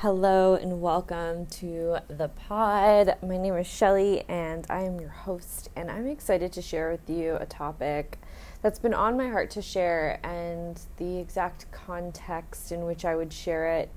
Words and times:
Hello 0.00 0.54
and 0.54 0.80
welcome 0.80 1.44
to 1.44 1.98
the 2.08 2.28
pod. 2.28 3.18
My 3.22 3.36
name 3.36 3.54
is 3.56 3.66
Shelly 3.66 4.24
and 4.30 4.64
I 4.70 4.84
am 4.84 4.98
your 4.98 5.10
host 5.10 5.68
and 5.76 5.90
I'm 5.90 6.06
excited 6.06 6.54
to 6.54 6.62
share 6.62 6.90
with 6.90 7.10
you 7.10 7.36
a 7.38 7.44
topic 7.44 8.18
that's 8.62 8.78
been 8.78 8.94
on 8.94 9.18
my 9.18 9.28
heart 9.28 9.50
to 9.50 9.60
share 9.60 10.18
and 10.24 10.80
the 10.96 11.18
exact 11.18 11.70
context 11.70 12.72
in 12.72 12.86
which 12.86 13.04
I 13.04 13.14
would 13.14 13.30
share 13.30 13.76
it 13.76 13.90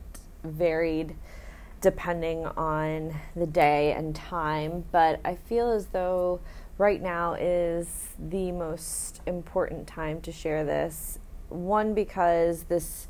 varied 0.43 1.15
depending 1.79 2.47
on 2.47 3.15
the 3.33 3.47
day 3.47 3.93
and 3.93 4.13
time, 4.13 4.83
but 4.91 5.21
I 5.23 5.35
feel 5.35 5.71
as 5.71 5.85
though 5.85 6.41
right 6.77 7.01
now 7.01 7.35
is 7.35 8.09
the 8.19 8.51
most 8.51 9.21
important 9.25 9.87
time 9.87 10.19
to 10.23 10.33
share 10.33 10.65
this. 10.65 11.19
One 11.47 11.93
because 11.93 12.63
this 12.63 13.07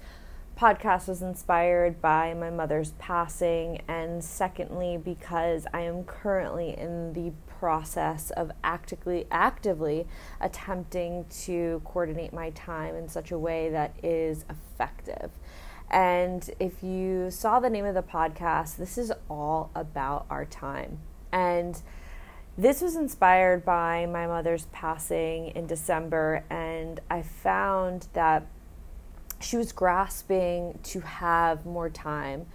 podcast 0.57 1.07
was 1.07 1.21
inspired 1.21 2.01
by 2.01 2.33
my 2.33 2.49
mother's 2.49 2.91
passing, 2.99 3.81
and 3.87 4.23
secondly, 4.23 4.97
because 4.97 5.65
I 5.73 5.81
am 5.81 6.03
currently 6.03 6.77
in 6.77 7.13
the 7.13 7.33
process 7.59 8.29
of 8.31 8.51
actively 8.63 9.25
actively 9.31 10.05
attempting 10.41 11.25
to 11.45 11.81
coordinate 11.85 12.33
my 12.33 12.49
time 12.51 12.95
in 12.95 13.07
such 13.07 13.31
a 13.31 13.39
way 13.39 13.69
that 13.69 13.95
is 14.03 14.45
effective. 14.49 15.31
And 15.89 16.49
if 16.59 16.83
you 16.83 17.29
saw 17.31 17.59
the 17.59 17.69
name 17.69 17.85
of 17.85 17.95
the 17.95 18.03
podcast, 18.03 18.77
this 18.77 18.97
is 18.97 19.11
all 19.29 19.71
about 19.75 20.25
our 20.29 20.45
time. 20.45 20.99
And 21.31 21.81
this 22.57 22.81
was 22.81 22.95
inspired 22.95 23.65
by 23.65 24.05
my 24.05 24.27
mother's 24.27 24.65
passing 24.71 25.47
in 25.47 25.65
December, 25.65 26.43
and 26.49 26.99
I 27.09 27.21
found 27.23 28.07
that 28.13 28.45
she 29.43 29.57
was 29.57 29.71
grasping 29.71 30.79
to 30.83 30.99
have 31.01 31.65
more 31.65 31.89
time 31.89 32.45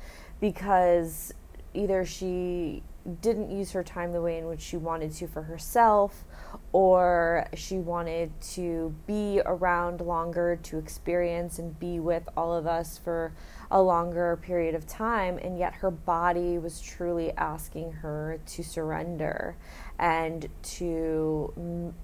because 0.40 1.32
either 1.74 2.04
she 2.04 2.82
didn't 3.20 3.50
use 3.50 3.72
her 3.72 3.82
time 3.82 4.12
the 4.12 4.20
way 4.20 4.38
in 4.38 4.46
which 4.46 4.60
she 4.60 4.76
wanted 4.76 5.12
to 5.12 5.26
for 5.26 5.42
herself 5.42 6.24
or 6.72 7.46
she 7.54 7.76
wanted 7.78 8.30
to 8.40 8.94
be 9.06 9.40
around 9.46 10.00
longer 10.00 10.58
to 10.62 10.78
experience 10.78 11.58
and 11.58 11.78
be 11.78 11.98
with 11.98 12.28
all 12.36 12.54
of 12.54 12.66
us 12.66 12.98
for 12.98 13.32
a 13.70 13.80
longer 13.80 14.38
period 14.42 14.74
of 14.74 14.86
time 14.86 15.38
and 15.38 15.58
yet 15.58 15.74
her 15.74 15.90
body 15.90 16.58
was 16.58 16.80
truly 16.80 17.32
asking 17.32 17.92
her 17.92 18.38
to 18.46 18.62
surrender 18.62 19.56
and 19.98 20.48
to 20.62 21.94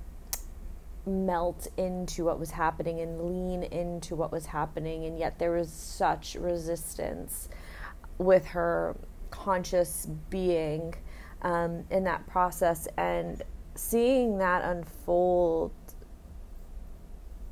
melt 1.06 1.66
into 1.76 2.24
what 2.24 2.38
was 2.38 2.52
happening 2.52 3.00
and 3.00 3.20
lean 3.20 3.62
into 3.62 4.14
what 4.14 4.32
was 4.32 4.46
happening 4.46 5.04
and 5.04 5.18
yet 5.18 5.38
there 5.38 5.52
was 5.52 5.70
such 5.70 6.34
resistance 6.34 7.48
with 8.18 8.46
her 8.46 8.96
conscious 9.30 10.06
being 10.30 10.94
um, 11.42 11.84
in 11.90 12.04
that 12.04 12.26
process. 12.26 12.88
And 12.96 13.42
seeing 13.74 14.38
that 14.38 14.64
unfold 14.64 15.72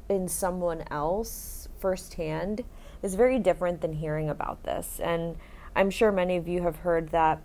in 0.08 0.28
someone 0.28 0.84
else 0.90 1.68
firsthand 1.78 2.64
is 3.02 3.14
very 3.14 3.38
different 3.38 3.80
than 3.80 3.92
hearing 3.92 4.28
about 4.28 4.62
this. 4.64 5.00
And 5.00 5.36
i'm 5.74 5.88
sure 5.90 6.12
many 6.12 6.36
of 6.36 6.46
you 6.46 6.62
have 6.62 6.76
heard 6.76 7.08
that 7.08 7.40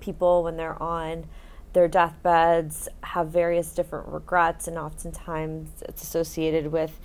people 0.00 0.42
when 0.42 0.56
they're 0.56 0.80
on 0.82 1.24
their 1.72 1.88
deathbeds 1.88 2.88
have 3.02 3.28
various 3.28 3.72
different 3.72 4.08
regrets, 4.08 4.66
and 4.68 4.78
oftentimes 4.78 5.82
it's 5.82 6.02
associated 6.02 6.72
with 6.72 6.98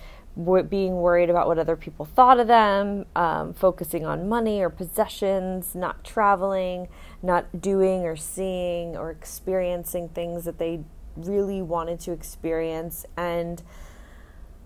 being 0.68 0.96
worried 0.96 1.30
about 1.30 1.46
what 1.46 1.58
other 1.58 1.76
people 1.76 2.04
thought 2.04 2.40
of 2.40 2.48
them, 2.48 3.06
um, 3.14 3.54
focusing 3.54 4.04
on 4.04 4.28
money 4.28 4.60
or 4.60 4.68
possessions, 4.68 5.76
not 5.76 6.02
traveling, 6.02 6.88
not 7.22 7.60
doing 7.60 8.04
or 8.04 8.16
seeing 8.16 8.96
or 8.96 9.10
experiencing 9.10 10.08
things 10.08 10.44
that 10.44 10.58
they 10.58 10.80
really 11.14 11.62
wanted 11.62 12.00
to 12.00 12.10
experience. 12.10 13.06
And 13.16 13.62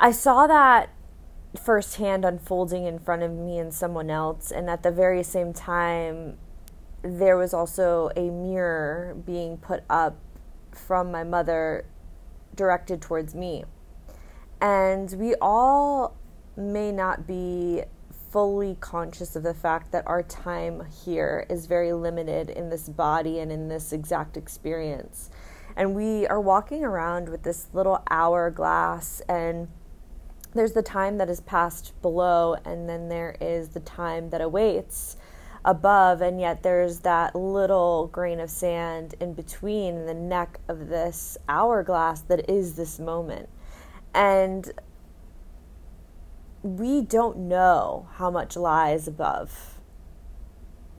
I 0.01 0.11
saw 0.11 0.47
that 0.47 0.89
firsthand 1.63 2.25
unfolding 2.25 2.87
in 2.87 2.99
front 2.99 3.23
of 3.23 3.33
me 3.33 3.59
and 3.59 3.75
someone 3.75 4.09
else, 4.09 4.51
and 4.51 4.71
at 4.71 4.83
the 4.83 4.91
very 4.91 5.23
same 5.23 5.53
time, 5.53 6.39
there 7.17 7.37
was 7.37 7.55
also 7.55 8.11
a 8.17 8.31
mirror 8.31 9.17
being 9.25 9.57
put 9.57 9.85
up 9.89 10.19
from 10.73 11.11
my 11.11 11.25
mother 11.25 11.87
directed 12.55 13.01
towards 13.01 13.35
me. 13.35 13.65
And 14.61 15.11
we 15.13 15.35
all 15.41 16.17
may 16.57 16.91
not 16.91 17.27
be 17.27 17.85
fully 18.31 18.77
conscious 18.81 19.37
of 19.37 19.43
the 19.43 19.55
fact 19.55 19.93
that 19.93 20.07
our 20.07 20.23
time 20.23 20.85
here 21.05 21.47
is 21.49 21.67
very 21.67 21.93
limited 21.93 22.51
in 22.51 22.69
this 22.69 22.89
body 22.89 23.39
and 23.39 23.51
in 23.51 23.69
this 23.69 23.93
exact 23.93 24.37
experience. 24.37 25.31
And 25.77 25.95
we 25.95 26.27
are 26.27 26.41
walking 26.41 26.85
around 26.85 27.29
with 27.29 27.45
this 27.45 27.69
little 27.73 28.03
hourglass, 28.11 29.21
and 29.29 29.69
there's 30.53 30.73
the 30.73 30.83
time 30.83 31.19
that 31.19 31.31
is 31.31 31.41
passed 31.41 32.01
below, 32.03 32.57
and 32.65 32.89
then 32.89 33.09
there 33.09 33.37
is 33.41 33.69
the 33.71 33.81
time 33.81 34.31
that 34.31 34.41
awaits 34.41 35.17
above, 35.69 36.23
and 36.23 36.41
yet 36.41 36.63
there's 36.63 37.01
that 37.01 37.37
little 37.37 38.07
grain 38.07 38.41
of 38.41 38.49
sand 38.49 39.15
in 39.21 39.35
between 39.35 40.07
the 40.07 40.15
neck 40.15 40.59
of 40.67 40.89
this 40.89 41.37
hourglass 41.47 42.23
that 42.23 42.49
is 42.51 42.75
this 42.75 42.99
moment. 42.99 43.51
And 44.15 44.73
we 46.63 47.03
don't 47.03 47.37
know 47.37 48.09
how 48.15 48.31
much 48.31 48.57
lies 48.57 49.07
above. 49.07 49.79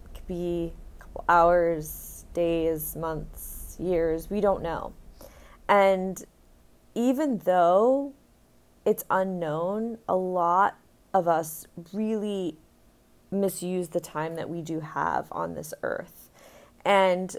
It 0.05 0.13
could 0.13 0.27
be 0.27 0.71
a 0.97 1.03
couple 1.03 1.25
hours, 1.27 2.25
days, 2.35 2.95
months, 2.95 3.75
years, 3.79 4.29
we 4.29 4.39
don't 4.39 4.61
know. 4.61 4.93
And 5.67 6.23
even 6.93 7.39
though 7.39 8.13
it's 8.85 9.03
unknown, 9.09 9.97
a 10.07 10.15
lot 10.15 10.77
of 11.11 11.27
us 11.27 11.65
really 11.91 12.55
misuse 13.31 13.89
the 13.89 13.99
time 13.99 14.35
that 14.35 14.49
we 14.49 14.61
do 14.61 14.79
have 14.79 15.27
on 15.31 15.53
this 15.53 15.73
earth. 15.83 16.29
And 16.85 17.35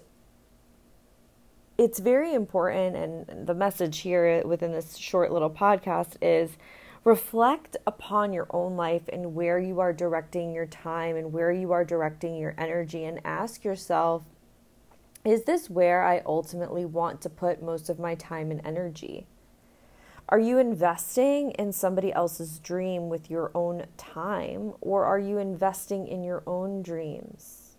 it's 1.79 1.99
very 1.99 2.35
important, 2.35 2.95
and 2.95 3.47
the 3.47 3.55
message 3.55 4.01
here 4.01 4.43
within 4.47 4.73
this 4.73 4.97
short 4.97 5.33
little 5.33 5.51
podcast 5.51 6.17
is 6.21 6.59
reflect 7.05 7.77
upon 7.87 8.35
your 8.35 8.47
own 8.51 8.77
life 8.77 9.09
and 9.11 9.35
where 9.35 9.59
you 9.59 9.81
are 9.81 9.93
directing 9.93 10.53
your 10.53 10.67
time 10.67 11.17
and 11.17 11.33
where 11.33 11.51
you 11.51 11.73
are 11.73 11.85
directing 11.85 12.37
your 12.37 12.55
energy, 12.59 13.05
and 13.05 13.21
ask 13.25 13.65
yourself 13.65 14.25
is 15.25 15.45
this 15.45 15.69
where 15.69 16.03
I 16.03 16.23
ultimately 16.25 16.87
want 16.87 17.21
to 17.23 17.29
put 17.29 17.63
most 17.63 17.91
of 17.91 17.99
my 17.99 18.15
time 18.15 18.51
and 18.51 18.61
energy? 18.65 19.27
Are 20.31 20.39
you 20.39 20.59
investing 20.59 21.51
in 21.53 21.73
somebody 21.73 22.13
else's 22.13 22.61
dream 22.61 23.09
with 23.09 23.29
your 23.29 23.51
own 23.53 23.87
time, 23.97 24.75
or 24.81 25.05
are 25.05 25.19
you 25.19 25.39
investing 25.39 26.07
in 26.07 26.23
your 26.23 26.45
own 26.47 26.83
dreams? 26.83 27.75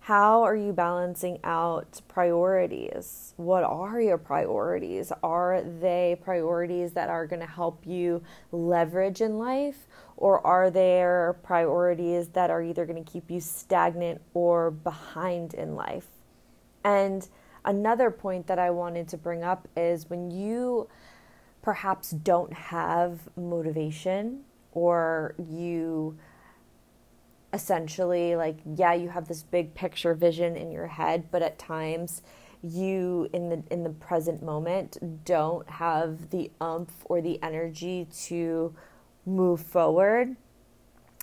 How 0.00 0.42
are 0.42 0.54
you 0.54 0.74
balancing 0.74 1.38
out 1.44 2.02
priorities? 2.08 3.32
What 3.38 3.64
are 3.64 4.02
your 4.02 4.18
priorities? 4.18 5.12
Are 5.22 5.62
they 5.62 6.18
priorities 6.22 6.92
that 6.92 7.08
are 7.08 7.26
going 7.26 7.40
to 7.40 7.46
help 7.46 7.86
you 7.86 8.22
leverage 8.50 9.22
in 9.22 9.38
life, 9.38 9.86
or 10.18 10.46
are 10.46 10.70
there 10.70 11.38
priorities 11.42 12.28
that 12.28 12.50
are 12.50 12.62
either 12.62 12.84
going 12.84 13.02
to 13.02 13.10
keep 13.10 13.30
you 13.30 13.40
stagnant 13.40 14.20
or 14.34 14.70
behind 14.70 15.54
in 15.54 15.74
life? 15.74 16.08
And 16.84 17.26
another 17.64 18.10
point 18.10 18.46
that 18.46 18.58
I 18.58 18.70
wanted 18.70 19.08
to 19.08 19.16
bring 19.16 19.42
up 19.42 19.68
is 19.76 20.08
when 20.08 20.30
you 20.30 20.88
perhaps 21.62 22.10
don't 22.10 22.52
have 22.52 23.28
motivation 23.36 24.40
or 24.72 25.34
you 25.38 26.18
essentially 27.52 28.34
like 28.34 28.56
yeah 28.76 28.94
you 28.94 29.10
have 29.10 29.28
this 29.28 29.42
big 29.42 29.74
picture 29.74 30.14
vision 30.14 30.56
in 30.56 30.72
your 30.72 30.86
head 30.86 31.30
but 31.30 31.42
at 31.42 31.58
times 31.58 32.22
you 32.62 33.28
in 33.32 33.48
the 33.48 33.62
in 33.70 33.82
the 33.82 33.90
present 33.90 34.42
moment 34.42 35.24
don't 35.24 35.68
have 35.68 36.30
the 36.30 36.50
umph 36.60 37.04
or 37.04 37.20
the 37.20 37.42
energy 37.42 38.06
to 38.12 38.74
move 39.26 39.60
forward. 39.60 40.36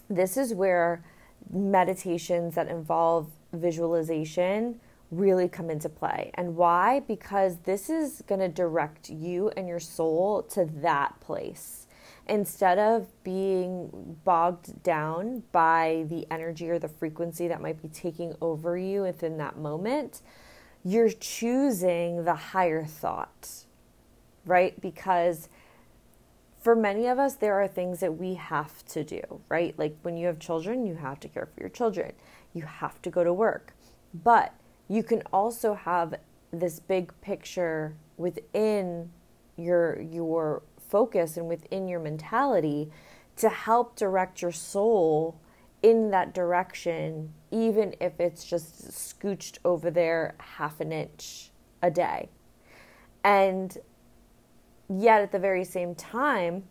This 0.10 0.38
is 0.38 0.54
where 0.54 1.04
meditations 1.50 2.56
that 2.56 2.68
involve 2.68 3.32
visualization 3.54 4.80
really 5.12 5.48
come 5.48 5.70
into 5.70 5.90
play. 5.90 6.32
And 6.36 6.56
why? 6.56 7.00
Because 7.02 7.58
this 7.64 7.90
is 7.90 8.24
going 8.28 8.42
to 8.42 8.48
direct 8.48 9.10
you 9.10 9.50
and 9.58 9.68
your 9.68 9.80
soul 9.80 10.44
to 10.44 10.66
that 10.82 11.20
place. 11.20 11.88
Instead 12.28 12.78
of 12.78 13.08
being 13.24 14.18
bogged 14.24 14.84
down 14.84 15.42
by 15.52 16.06
the 16.10 16.28
energy 16.30 16.70
or 16.70 16.78
the 16.78 16.88
frequency 16.88 17.48
that 17.48 17.62
might 17.62 17.82
be 17.82 17.88
taking 17.88 18.36
over 18.40 18.78
you 18.78 19.02
within 19.02 19.38
that 19.38 19.58
moment, 19.58 20.22
you're 20.84 21.10
choosing 21.10 22.24
the 22.26 22.36
higher 22.36 22.86
thought, 22.86 23.66
right? 24.46 24.80
Because 24.80 25.50
for 26.62 26.76
many 26.76 27.08
of 27.08 27.18
us, 27.18 27.36
there 27.36 27.60
are 27.60 27.68
things 27.68 28.00
that 28.02 28.18
we 28.18 28.36
have 28.36 28.86
to 28.86 29.04
do, 29.04 29.42
right? 29.50 29.74
Like 29.80 29.98
when 30.04 30.16
you 30.16 30.28
have 30.28 30.40
children, 30.40 30.86
you 30.86 30.96
have 30.96 31.20
to 31.22 31.28
care 31.28 31.48
for 31.48 31.60
your 31.60 31.70
children, 31.70 32.14
you 32.54 32.64
have 32.64 33.02
to 33.02 33.10
go 33.10 33.24
to 33.24 33.34
work. 33.34 33.74
But 34.14 34.54
you 34.90 35.04
can 35.04 35.22
also 35.32 35.76
have 35.76 36.16
this 36.52 36.80
big 36.80 37.14
picture 37.22 37.96
within 38.18 39.12
your 39.56 40.02
your 40.02 40.64
focus 40.90 41.38
and 41.38 41.48
within 41.48 41.88
your 41.88 42.00
mentality 42.00 42.90
to 43.36 43.48
help 43.48 43.96
direct 43.96 44.42
your 44.42 44.52
soul 44.52 45.40
in 45.82 46.10
that 46.10 46.34
direction 46.34 47.32
even 47.52 47.96
if 48.00 48.20
it's 48.20 48.44
just 48.44 48.90
scooched 48.90 49.58
over 49.64 49.90
there 49.90 50.36
half 50.40 50.80
an 50.80 50.92
inch 50.92 51.52
a 51.82 51.90
day. 51.90 52.30
And 53.24 53.78
yet 54.88 55.22
at 55.22 55.32
the 55.32 55.40
very 55.40 55.64
same 55.64 55.96
time, 55.96 56.64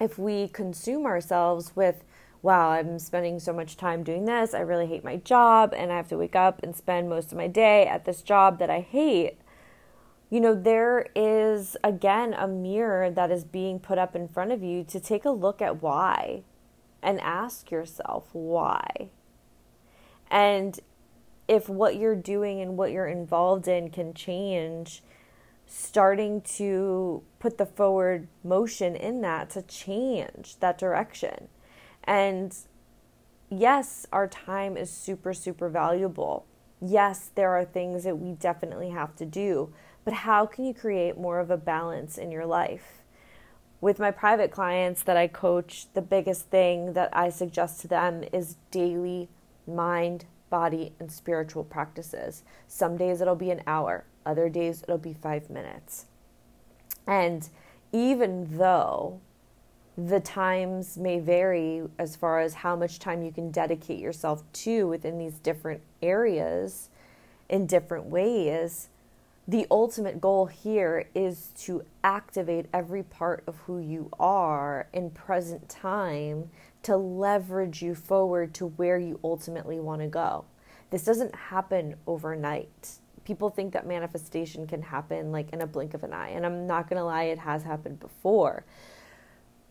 if 0.00 0.18
we 0.18 0.48
consume 0.48 1.06
ourselves 1.06 1.76
with, 1.76 2.02
wow, 2.44 2.72
I'm 2.72 2.98
spending 2.98 3.40
so 3.40 3.54
much 3.54 3.74
time 3.74 4.02
doing 4.02 4.26
this, 4.26 4.52
I 4.52 4.60
really 4.60 4.86
hate 4.86 5.02
my 5.02 5.16
job, 5.16 5.72
and 5.74 5.90
I 5.90 5.96
have 5.96 6.08
to 6.08 6.18
wake 6.18 6.36
up 6.36 6.62
and 6.62 6.76
spend 6.76 7.08
most 7.08 7.32
of 7.32 7.38
my 7.38 7.46
day 7.46 7.86
at 7.86 8.04
this 8.04 8.20
job 8.20 8.58
that 8.58 8.68
I 8.68 8.80
hate, 8.80 9.38
you 10.28 10.40
know, 10.40 10.54
there 10.54 11.06
is 11.16 11.74
again 11.82 12.34
a 12.34 12.46
mirror 12.46 13.10
that 13.10 13.30
is 13.30 13.44
being 13.44 13.80
put 13.80 13.96
up 13.96 14.14
in 14.14 14.28
front 14.28 14.52
of 14.52 14.62
you 14.62 14.84
to 14.84 15.00
take 15.00 15.24
a 15.24 15.30
look 15.30 15.62
at 15.62 15.80
why 15.80 16.42
and 17.02 17.18
ask 17.22 17.70
yourself 17.70 18.28
why. 18.32 19.08
And 20.30 20.78
if 21.48 21.70
what 21.70 21.96
you're 21.96 22.14
doing 22.14 22.60
and 22.60 22.76
what 22.76 22.92
you're 22.92 23.06
involved 23.06 23.68
in 23.68 23.88
can 23.88 24.12
change, 24.12 25.02
starting 25.66 26.42
to 26.42 27.22
put 27.38 27.56
the 27.56 27.64
forward 27.64 28.28
motion 28.42 28.96
in 28.96 29.22
that 29.22 29.48
to 29.50 29.62
change 29.62 30.56
that 30.60 30.76
direction. 30.76 31.48
And 32.04 32.54
yes, 33.50 34.06
our 34.12 34.28
time 34.28 34.76
is 34.76 34.90
super, 34.90 35.32
super 35.32 35.68
valuable. 35.68 36.46
Yes, 36.80 37.30
there 37.34 37.50
are 37.50 37.64
things 37.64 38.04
that 38.04 38.18
we 38.18 38.32
definitely 38.32 38.90
have 38.90 39.16
to 39.16 39.24
do, 39.24 39.72
but 40.04 40.12
how 40.12 40.44
can 40.44 40.64
you 40.64 40.74
create 40.74 41.16
more 41.16 41.40
of 41.40 41.50
a 41.50 41.56
balance 41.56 42.18
in 42.18 42.30
your 42.30 42.44
life? 42.44 43.02
With 43.80 43.98
my 43.98 44.10
private 44.10 44.50
clients 44.50 45.02
that 45.02 45.16
I 45.16 45.26
coach, 45.28 45.86
the 45.94 46.02
biggest 46.02 46.50
thing 46.50 46.92
that 46.94 47.10
I 47.12 47.30
suggest 47.30 47.80
to 47.80 47.88
them 47.88 48.24
is 48.32 48.56
daily 48.70 49.28
mind, 49.66 50.26
body, 50.50 50.92
and 50.98 51.10
spiritual 51.10 51.64
practices. 51.64 52.44
Some 52.68 52.96
days 52.96 53.20
it'll 53.20 53.34
be 53.34 53.50
an 53.50 53.62
hour, 53.66 54.04
other 54.26 54.48
days 54.48 54.82
it'll 54.82 54.98
be 54.98 55.14
five 55.14 55.50
minutes. 55.50 56.06
And 57.06 57.48
even 57.92 58.58
though 58.58 59.20
the 59.96 60.20
times 60.20 60.96
may 60.96 61.20
vary 61.20 61.82
as 61.98 62.16
far 62.16 62.40
as 62.40 62.54
how 62.54 62.74
much 62.74 62.98
time 62.98 63.22
you 63.22 63.32
can 63.32 63.50
dedicate 63.50 64.00
yourself 64.00 64.42
to 64.52 64.88
within 64.88 65.18
these 65.18 65.34
different 65.34 65.80
areas 66.02 66.88
in 67.48 67.66
different 67.66 68.06
ways, 68.06 68.88
the 69.46 69.66
ultimate 69.70 70.20
goal 70.20 70.46
here 70.46 71.06
is 71.14 71.50
to 71.58 71.84
activate 72.02 72.66
every 72.72 73.02
part 73.02 73.44
of 73.46 73.56
who 73.58 73.78
you 73.78 74.08
are 74.18 74.88
in 74.92 75.10
present 75.10 75.68
time 75.68 76.50
to 76.82 76.96
leverage 76.96 77.82
you 77.82 77.94
forward 77.94 78.54
to 78.54 78.66
where 78.66 78.98
you 78.98 79.20
ultimately 79.22 79.78
want 79.78 80.00
to 80.00 80.08
go. 80.08 80.44
This 80.90 81.04
doesn't 81.04 81.34
happen 81.34 81.96
overnight 82.06 82.98
people 83.24 83.50
think 83.50 83.72
that 83.72 83.86
manifestation 83.86 84.66
can 84.66 84.82
happen 84.82 85.32
like 85.32 85.50
in 85.52 85.62
a 85.62 85.66
blink 85.66 85.94
of 85.94 86.04
an 86.04 86.12
eye. 86.12 86.30
And 86.30 86.44
I'm 86.44 86.66
not 86.66 86.88
going 86.88 86.98
to 86.98 87.04
lie, 87.04 87.24
it 87.24 87.38
has 87.38 87.62
happened 87.62 88.00
before. 88.00 88.64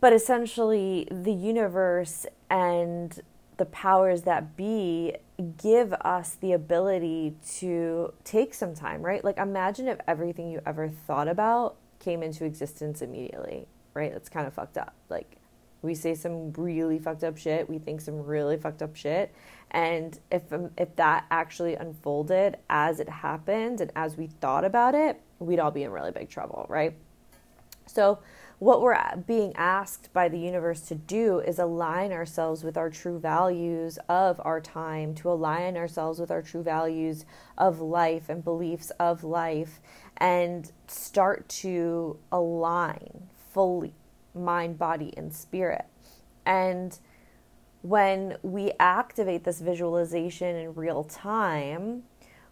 But 0.04 0.12
essentially, 0.12 1.08
the 1.10 1.32
universe 1.32 2.26
and 2.50 3.18
the 3.56 3.64
powers 3.64 4.20
that 4.24 4.54
be 4.54 5.16
give 5.56 5.94
us 5.94 6.36
the 6.42 6.52
ability 6.52 7.36
to 7.56 8.12
take 8.22 8.52
some 8.52 8.74
time, 8.74 9.00
right? 9.00 9.24
Like, 9.24 9.38
imagine 9.38 9.88
if 9.88 9.98
everything 10.06 10.50
you 10.50 10.60
ever 10.66 10.90
thought 10.90 11.26
about 11.26 11.76
came 12.00 12.22
into 12.22 12.44
existence 12.44 13.00
immediately, 13.00 13.66
right? 13.94 14.12
That's 14.12 14.28
kind 14.28 14.46
of 14.46 14.52
fucked 14.52 14.76
up. 14.76 14.92
Like, 15.08 15.38
we 15.80 15.94
say 15.94 16.14
some 16.14 16.52
really 16.52 16.98
fucked 16.98 17.24
up 17.24 17.38
shit, 17.38 17.70
we 17.70 17.78
think 17.78 18.02
some 18.02 18.26
really 18.26 18.58
fucked 18.58 18.82
up 18.82 18.94
shit, 18.96 19.34
and 19.70 20.20
if 20.30 20.52
um, 20.52 20.70
if 20.76 20.94
that 20.96 21.24
actually 21.30 21.76
unfolded 21.76 22.58
as 22.68 23.00
it 23.00 23.08
happened 23.08 23.80
and 23.80 23.90
as 23.96 24.18
we 24.18 24.26
thought 24.26 24.66
about 24.66 24.94
it, 24.94 25.18
we'd 25.38 25.60
all 25.60 25.70
be 25.70 25.82
in 25.82 25.90
really 25.90 26.10
big 26.10 26.28
trouble, 26.28 26.66
right? 26.68 26.94
So 27.86 28.18
what 28.58 28.80
we're 28.80 28.98
being 29.26 29.52
asked 29.56 30.12
by 30.12 30.28
the 30.28 30.38
universe 30.38 30.80
to 30.82 30.94
do 30.94 31.40
is 31.40 31.58
align 31.58 32.12
ourselves 32.12 32.62
with 32.62 32.76
our 32.76 32.90
true 32.90 33.18
values 33.18 33.98
of 34.08 34.40
our 34.44 34.60
time, 34.60 35.14
to 35.16 35.30
align 35.30 35.76
ourselves 35.76 36.18
with 36.18 36.30
our 36.30 36.42
true 36.42 36.62
values 36.62 37.24
of 37.58 37.80
life 37.80 38.28
and 38.28 38.44
beliefs 38.44 38.90
of 38.98 39.24
life, 39.24 39.80
and 40.16 40.72
start 40.86 41.48
to 41.48 42.18
align 42.30 43.28
fully 43.52 43.92
mind, 44.34 44.78
body, 44.78 45.12
and 45.16 45.32
spirit. 45.32 45.84
And 46.46 46.98
when 47.82 48.36
we 48.42 48.72
activate 48.80 49.44
this 49.44 49.60
visualization 49.60 50.56
in 50.56 50.74
real 50.74 51.04
time, 51.04 52.04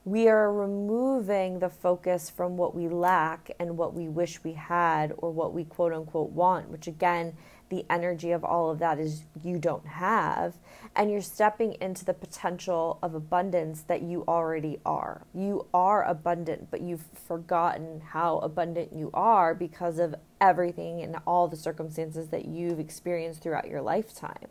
we 0.05 0.29
are 0.29 0.53
removing 0.53 1.61
the 1.61 1.69
focus 1.69 2.29
from 2.29 2.57
what 2.57 2.75
we 2.75 2.89
lack 2.89 3.53
and 3.61 3.79
what 3.79 3.95
we 3.95 4.09
wish 4.09 4.43
we 4.43 4.53
had 4.53 5.13
or 5.19 5.31
what 5.31 5.55
we 5.55 5.65
quote 5.65 5.93
unquote 5.93 6.31
want, 6.31 6.69
which 6.69 6.89
again, 6.89 7.35
the 7.69 7.87
energy 7.89 8.33
of 8.33 8.45
all 8.45 8.69
of 8.69 8.81
that 8.81 8.99
is 8.99 9.25
you 9.43 9.59
don't 9.59 9.87
have. 9.87 10.55
And 10.97 11.11
you're 11.11 11.23
stepping 11.23 11.75
into 11.81 12.05
the 12.05 12.15
potential 12.15 12.99
of 13.01 13.15
abundance 13.15 13.83
that 13.83 14.03
you 14.03 14.25
already 14.27 14.79
are. 14.85 15.25
You 15.33 15.69
are 15.73 16.05
abundant, 16.05 16.71
but 16.71 16.81
you've 16.81 17.07
forgotten 17.27 18.01
how 18.01 18.39
abundant 18.39 18.93
you 18.93 19.11
are 19.15 19.55
because 19.55 20.01
of 20.01 20.17
everything 20.41 21.01
and 21.01 21.17
all 21.27 21.47
the 21.47 21.57
circumstances 21.57 22.29
that 22.29 22.45
you've 22.45 22.81
experienced 22.81 23.41
throughout 23.41 23.69
your 23.69 23.81
lifetime 23.81 24.49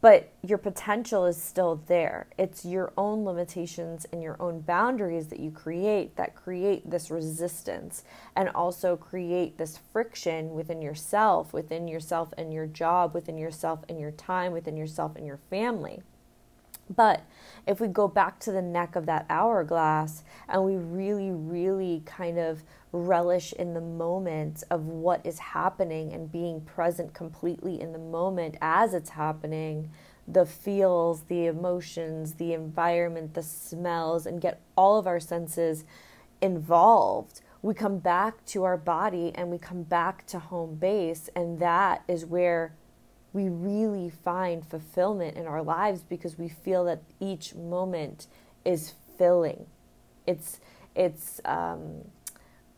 but 0.00 0.32
your 0.42 0.58
potential 0.58 1.24
is 1.24 1.40
still 1.40 1.82
there. 1.86 2.26
It's 2.38 2.64
your 2.64 2.92
own 2.96 3.24
limitations 3.24 4.06
and 4.12 4.22
your 4.22 4.36
own 4.40 4.60
boundaries 4.60 5.28
that 5.28 5.40
you 5.40 5.50
create 5.50 6.16
that 6.16 6.34
create 6.34 6.90
this 6.90 7.10
resistance 7.10 8.04
and 8.34 8.48
also 8.50 8.96
create 8.96 9.58
this 9.58 9.78
friction 9.92 10.54
within 10.54 10.82
yourself, 10.82 11.52
within 11.52 11.88
yourself 11.88 12.32
and 12.36 12.52
your 12.52 12.66
job, 12.66 13.14
within 13.14 13.38
yourself 13.38 13.80
and 13.88 13.98
your 13.98 14.12
time, 14.12 14.52
within 14.52 14.76
yourself 14.76 15.16
and 15.16 15.26
your 15.26 15.40
family. 15.50 16.02
But 16.88 17.22
if 17.66 17.80
we 17.80 17.88
go 17.88 18.06
back 18.06 18.38
to 18.40 18.52
the 18.52 18.62
neck 18.62 18.94
of 18.94 19.06
that 19.06 19.26
hourglass 19.28 20.22
and 20.48 20.64
we 20.64 20.76
really, 20.76 21.30
really 21.30 22.02
kind 22.06 22.38
of 22.38 22.62
relish 22.92 23.52
in 23.52 23.74
the 23.74 23.80
moment 23.80 24.62
of 24.70 24.86
what 24.86 25.24
is 25.24 25.38
happening 25.38 26.12
and 26.12 26.30
being 26.30 26.60
present 26.60 27.12
completely 27.12 27.80
in 27.80 27.92
the 27.92 27.98
moment 27.98 28.56
as 28.60 28.94
it's 28.94 29.10
happening, 29.10 29.90
the 30.28 30.46
feels, 30.46 31.22
the 31.22 31.46
emotions, 31.46 32.34
the 32.34 32.52
environment, 32.52 33.34
the 33.34 33.42
smells, 33.42 34.26
and 34.26 34.40
get 34.40 34.60
all 34.76 34.98
of 34.98 35.06
our 35.06 35.20
senses 35.20 35.84
involved, 36.40 37.40
we 37.62 37.74
come 37.74 37.98
back 37.98 38.44
to 38.44 38.64
our 38.64 38.76
body 38.76 39.32
and 39.34 39.50
we 39.50 39.58
come 39.58 39.82
back 39.82 40.26
to 40.26 40.38
home 40.38 40.76
base, 40.76 41.28
and 41.34 41.58
that 41.58 42.02
is 42.06 42.24
where 42.24 42.74
we 43.36 43.50
really 43.50 44.08
find 44.08 44.66
fulfillment 44.66 45.36
in 45.36 45.46
our 45.46 45.62
lives 45.62 46.02
because 46.02 46.38
we 46.38 46.48
feel 46.48 46.86
that 46.86 47.02
each 47.20 47.54
moment 47.54 48.28
is 48.64 48.94
filling. 49.18 49.66
It's 50.26 50.58
it's 50.94 51.38
um, 51.44 52.06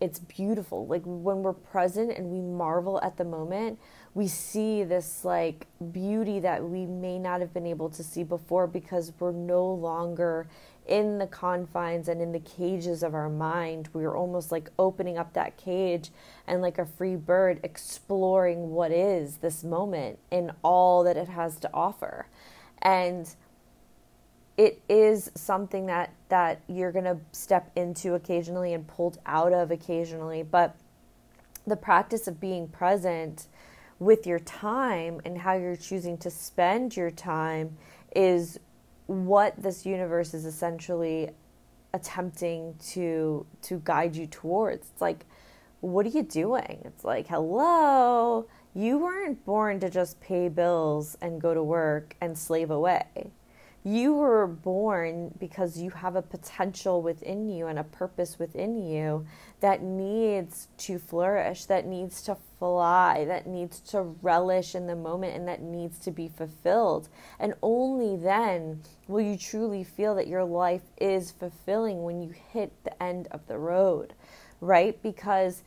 it's 0.00 0.18
beautiful. 0.18 0.84
Like 0.88 1.02
when 1.04 1.44
we're 1.44 1.52
present 1.52 2.10
and 2.10 2.30
we 2.30 2.40
marvel 2.40 3.00
at 3.04 3.16
the 3.16 3.24
moment, 3.24 3.78
we 4.14 4.26
see 4.26 4.82
this 4.82 5.24
like 5.24 5.68
beauty 5.92 6.40
that 6.40 6.64
we 6.64 6.86
may 6.86 7.20
not 7.20 7.40
have 7.40 7.54
been 7.54 7.66
able 7.66 7.88
to 7.90 8.02
see 8.02 8.24
before 8.24 8.66
because 8.66 9.12
we're 9.20 9.30
no 9.30 9.64
longer 9.64 10.48
in 10.88 11.18
the 11.18 11.26
confines 11.26 12.08
and 12.08 12.20
in 12.20 12.32
the 12.32 12.40
cages 12.40 13.02
of 13.02 13.14
our 13.14 13.28
mind. 13.28 13.88
We 13.92 14.04
are 14.04 14.16
almost 14.16 14.50
like 14.50 14.70
opening 14.78 15.18
up 15.18 15.34
that 15.34 15.56
cage 15.56 16.10
and, 16.46 16.62
like 16.62 16.78
a 16.78 16.86
free 16.86 17.16
bird, 17.16 17.60
exploring 17.62 18.70
what 18.70 18.90
is 18.90 19.36
this 19.38 19.62
moment 19.62 20.18
in 20.30 20.52
all 20.62 21.04
that 21.04 21.16
it 21.16 21.28
has 21.28 21.58
to 21.60 21.70
offer. 21.72 22.26
And 22.80 23.32
it 24.56 24.82
is 24.88 25.30
something 25.34 25.86
that 25.86 26.12
that 26.28 26.60
you're 26.68 26.92
going 26.92 27.04
to 27.04 27.18
step 27.32 27.70
into 27.76 28.14
occasionally 28.14 28.74
and 28.74 28.86
pulled 28.86 29.18
out 29.24 29.52
of 29.52 29.70
occasionally 29.70 30.42
but 30.42 30.74
the 31.66 31.76
practice 31.76 32.26
of 32.26 32.40
being 32.40 32.66
present 32.66 33.46
with 33.98 34.26
your 34.26 34.38
time 34.40 35.20
and 35.24 35.38
how 35.38 35.54
you're 35.54 35.76
choosing 35.76 36.18
to 36.18 36.30
spend 36.30 36.96
your 36.96 37.10
time 37.10 37.76
is 38.14 38.58
what 39.08 39.54
this 39.60 39.84
universe 39.84 40.34
is 40.34 40.44
essentially 40.44 41.30
attempting 41.94 42.74
to 42.90 43.44
to 43.62 43.80
guide 43.84 44.14
you 44.14 44.26
towards. 44.26 44.90
It's 44.90 45.00
like 45.00 45.26
what 45.80 46.04
are 46.06 46.10
you 46.10 46.22
doing? 46.24 46.82
It's 46.84 47.04
like, 47.04 47.28
"Hello, 47.28 48.46
you 48.74 48.98
weren't 48.98 49.44
born 49.44 49.80
to 49.80 49.88
just 49.88 50.20
pay 50.20 50.48
bills 50.48 51.16
and 51.20 51.40
go 51.40 51.54
to 51.54 51.62
work 51.62 52.16
and 52.20 52.36
slave 52.36 52.70
away 52.70 53.32
you 53.88 54.12
were 54.12 54.46
born 54.46 55.32
because 55.38 55.78
you 55.78 55.88
have 55.90 56.14
a 56.14 56.20
potential 56.20 57.00
within 57.00 57.48
you 57.48 57.68
and 57.68 57.78
a 57.78 57.84
purpose 57.84 58.38
within 58.38 58.76
you 58.76 59.24
that 59.60 59.82
needs 59.82 60.68
to 60.76 60.98
flourish, 60.98 61.64
that 61.64 61.86
needs 61.86 62.20
to 62.22 62.36
fly, 62.58 63.24
that 63.24 63.46
needs 63.46 63.80
to 63.80 64.02
relish 64.20 64.74
in 64.74 64.86
the 64.86 64.94
moment, 64.94 65.34
and 65.34 65.48
that 65.48 65.62
needs 65.62 65.98
to 66.00 66.10
be 66.10 66.28
fulfilled. 66.28 67.08
And 67.40 67.54
only 67.62 68.22
then 68.22 68.82
will 69.06 69.22
you 69.22 69.38
truly 69.38 69.84
feel 69.84 70.14
that 70.16 70.26
your 70.26 70.44
life 70.44 70.84
is 70.98 71.30
fulfilling 71.30 72.02
when 72.02 72.20
you 72.20 72.34
hit 72.52 72.72
the 72.84 73.02
end 73.02 73.28
of 73.30 73.46
the 73.46 73.56
road, 73.56 74.12
right? 74.60 75.02
Because 75.02 75.62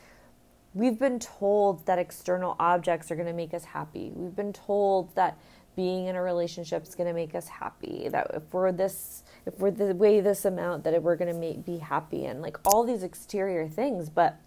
we've 0.76 1.00
been 1.00 1.20
told 1.20 1.88
that 1.88 1.98
external 1.98 2.56
objects 2.60 3.10
are 3.10 3.16
going 3.16 3.28
to 3.28 3.34
make 3.34 3.54
us 3.56 3.66
happy. 3.66 4.12
We've 4.14 4.36
been 4.36 4.54
told 4.54 5.16
that 5.16 5.40
being 5.76 6.08
in 6.08 6.16
a 6.16 6.22
relationship 6.22 6.84
is 6.84 6.96
going 6.96 7.08
to 7.08 7.14
make 7.14 7.36
us 7.36 7.48
happy 7.48 8.08
that 8.10 8.30
if 8.34 8.44
we're 8.52 8.72
this 8.72 9.24
if 9.46 9.58
we're 9.60 9.72
the 9.72 9.96
way 9.96 10.20
this 10.20 10.46
amount 10.46 10.84
that 10.84 11.02
we're 11.02 11.16
going 11.16 11.34
to 11.34 11.62
be 11.62 11.78
happy 11.78 12.26
and 12.26 12.42
like 12.42 12.58
all 12.66 12.84
these 12.84 13.04
exterior 13.04 13.68
things 13.68 14.10
but 14.10 14.38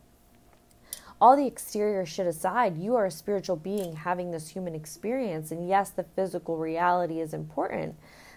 all 1.21 1.37
the 1.37 1.47
exterior 1.47 2.05
shit 2.05 2.27
aside 2.27 2.77
you 2.77 2.95
are 2.95 3.07
a 3.07 3.11
spiritual 3.11 3.57
being 3.57 3.97
having 3.97 4.31
this 4.31 4.49
human 4.49 4.75
experience 4.75 5.51
and 5.51 5.69
yes 5.69 5.91
the 5.91 6.05
physical 6.05 6.59
reality 6.59 7.21
is 7.21 7.33
important 7.33 7.95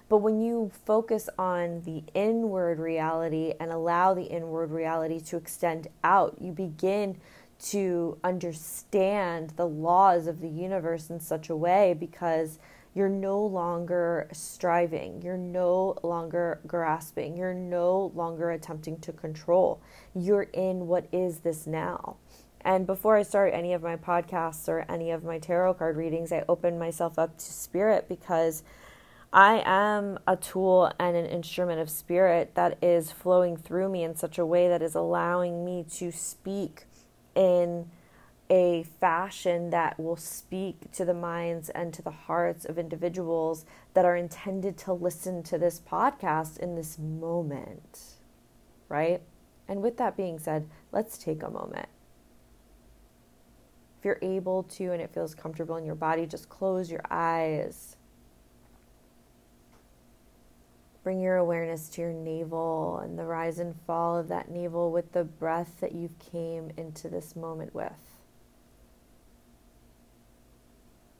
but 0.10 0.18
when 0.18 0.40
you 0.40 0.72
focus 0.86 1.30
on 1.38 1.82
the 1.82 2.02
inward 2.14 2.80
reality 2.80 3.54
and 3.60 3.72
allow 3.72 4.14
the 4.14 4.24
inward 4.24 4.72
reality 4.72 5.20
to 5.20 5.36
extend 5.36 5.88
out 6.04 6.38
you 6.40 6.52
begin 6.52 7.18
to 7.60 8.18
understand 8.24 9.52
the 9.52 9.68
laws 9.68 10.28
of 10.28 10.42
the 10.42 10.50
universe 10.50 11.10
in 11.10 11.20
such 11.20 11.50
a 11.50 11.56
way 11.56 11.96
because 12.00 12.60
you're 12.98 13.10
no 13.10 13.46
longer 13.46 14.28
striving. 14.34 15.22
You're 15.22 15.38
no 15.38 15.96
longer 16.02 16.62
grasping. 16.66 17.38
You're 17.38 17.54
no 17.54 18.12
longer 18.16 18.50
attempting 18.50 18.98
to 19.02 19.14
control. 19.14 19.80
You're 20.16 20.48
in 20.52 20.88
what 20.88 21.08
is 21.12 21.42
this 21.42 21.68
now. 21.68 22.18
And 22.62 22.88
before 22.88 23.16
I 23.16 23.22
start 23.22 23.54
any 23.54 23.74
of 23.74 23.84
my 23.84 23.98
podcasts 23.98 24.68
or 24.68 24.84
any 24.90 25.12
of 25.12 25.24
my 25.24 25.38
tarot 25.38 25.76
card 25.76 25.96
readings, 25.96 26.32
I 26.32 26.44
open 26.50 26.80
myself 26.80 27.20
up 27.20 27.38
to 27.38 27.46
spirit 27.46 28.10
because 28.10 28.64
I 29.32 29.62
am 29.64 30.18
a 30.26 30.36
tool 30.36 30.92
and 31.00 31.16
an 31.16 31.28
instrument 31.28 31.80
of 31.80 31.92
spirit 31.92 32.56
that 32.56 32.80
is 32.82 33.12
flowing 33.12 33.58
through 33.58 33.90
me 33.90 34.04
in 34.06 34.16
such 34.16 34.40
a 34.40 34.46
way 34.46 34.70
that 34.70 34.82
is 34.82 34.96
allowing 34.96 35.64
me 35.64 35.86
to 35.98 36.12
speak 36.12 36.86
in 37.36 37.92
a 38.50 38.84
fashion 39.02 39.70
that 39.72 40.00
will 40.00 40.16
speak 40.16 40.92
to 40.94 41.04
the 41.04 41.14
minds 41.14 41.70
and 41.70 41.94
to 41.94 42.02
the 42.02 42.12
hearts 42.12 42.66
of 42.66 42.78
individuals 42.78 43.66
that 43.94 44.06
are 44.06 44.16
intended 44.16 44.78
to 44.78 44.94
listen 44.94 45.44
to 45.44 45.58
this 45.58 45.82
podcast 45.82 46.58
in 46.58 46.76
this 46.76 46.98
moment, 46.98 48.00
right? 48.88 49.22
And 49.68 49.82
with 49.82 49.98
that 49.98 50.16
being 50.16 50.40
said, 50.40 50.70
let's 50.92 51.18
take 51.18 51.44
a 51.44 51.50
moment. 51.50 51.90
If 54.00 54.06
you're 54.06 54.20
able 54.22 54.64
to 54.64 54.92
and 54.92 55.02
it 55.02 55.14
feels 55.14 55.36
comfortable 55.36 55.76
in 55.76 55.86
your 55.86 55.96
body, 55.96 56.26
just 56.26 56.48
close 56.48 56.90
your 56.90 57.04
eyes. 57.10 57.98
Bring 61.04 61.20
your 61.20 61.38
awareness 61.38 61.90
to 61.90 62.02
your 62.02 62.14
navel 62.14 63.00
and 63.00 63.18
the 63.18 63.26
rise 63.26 63.60
and 63.60 63.76
fall 63.86 64.18
of 64.18 64.28
that 64.28 64.52
navel 64.52 64.92
with 64.92 65.14
the 65.14 65.24
breath 65.24 65.80
that 65.80 65.94
you 65.94 66.10
came 66.32 66.72
into 66.78 67.10
this 67.10 67.36
moment 67.36 67.74
with. 67.74 68.17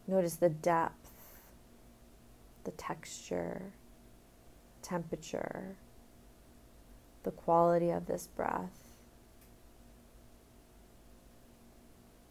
Notice 0.08 0.36
the 0.36 0.50
depth, 0.50 1.12
the 2.64 2.72
texture, 2.72 3.74
temperature, 4.82 5.76
the 7.24 7.32
quality 7.32 7.90
of 7.90 8.06
this 8.06 8.28
breath. 8.28 8.94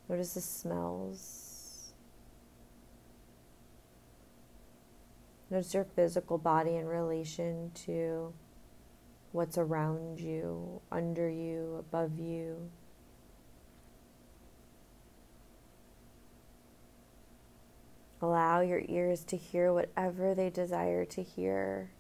Notice 0.09 0.35
the 0.35 0.41
smells. 0.41 1.93
Notice 5.51 5.75
your 5.75 5.85
physical 5.85 6.39
body 6.39 6.77
in 6.77 6.87
relation 6.87 7.71
to 7.87 8.33
what's 9.33 9.59
around 9.59 10.19
you, 10.19 10.81
under 10.91 11.29
you, 11.29 11.77
above 11.79 12.19
you. 12.19 12.71
Allow 18.23 18.61
your 18.61 18.83
ears 18.89 19.25
to 19.25 19.37
hear 19.37 19.73
whatever 19.73 20.35
they 20.35 20.49
desire 20.49 21.05
to 21.05 21.23
hear. 21.23 21.91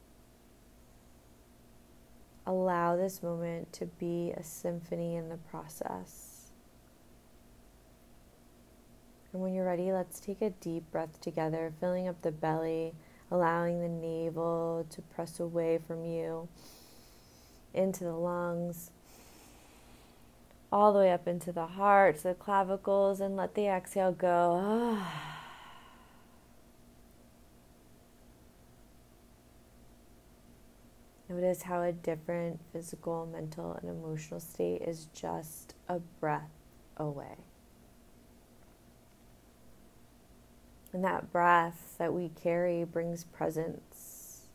Allow 2.46 2.96
this 2.96 3.22
moment 3.22 3.72
to 3.74 3.86
be 3.86 4.32
a 4.36 4.42
symphony 4.42 5.16
in 5.16 5.28
the 5.28 5.36
process. 5.36 6.50
And 9.32 9.42
when 9.42 9.52
you're 9.52 9.66
ready, 9.66 9.92
let's 9.92 10.18
take 10.18 10.40
a 10.40 10.50
deep 10.50 10.90
breath 10.90 11.20
together, 11.20 11.72
filling 11.80 12.08
up 12.08 12.22
the 12.22 12.32
belly, 12.32 12.94
allowing 13.30 13.80
the 13.82 13.88
navel 13.88 14.86
to 14.88 15.02
press 15.02 15.38
away 15.38 15.78
from 15.86 16.04
you 16.04 16.48
into 17.74 18.04
the 18.04 18.14
lungs, 18.14 18.90
all 20.72 20.92
the 20.92 21.00
way 21.00 21.12
up 21.12 21.28
into 21.28 21.52
the 21.52 21.66
heart, 21.66 22.22
the 22.22 22.32
clavicles, 22.32 23.20
and 23.20 23.36
let 23.36 23.54
the 23.54 23.66
exhale 23.66 24.12
go. 24.12 24.98
Notice 31.36 31.64
how 31.64 31.82
a 31.82 31.92
different 31.92 32.60
physical, 32.72 33.26
mental, 33.26 33.74
and 33.74 33.90
emotional 33.90 34.40
state 34.40 34.80
is 34.80 35.08
just 35.12 35.74
a 35.86 35.98
breath 35.98 36.48
away. 36.96 37.36
And 40.94 41.04
that 41.04 41.30
breath 41.30 41.96
that 41.98 42.14
we 42.14 42.30
carry 42.30 42.84
brings 42.84 43.24
presence. 43.24 44.46